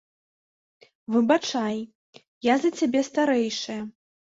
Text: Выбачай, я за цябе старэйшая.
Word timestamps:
Выбачай, 1.17 1.77
я 2.51 2.59
за 2.67 2.77
цябе 2.77 3.01
старэйшая. 3.15 3.83